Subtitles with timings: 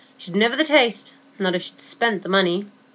[0.17, 2.65] She'd niver the taste, not if she'd spend the money.